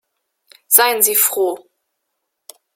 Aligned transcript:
Seien 0.67 1.03
Sie 1.03 1.13
froh. 1.13 1.69